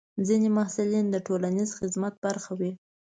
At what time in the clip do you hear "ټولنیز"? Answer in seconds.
1.27-1.69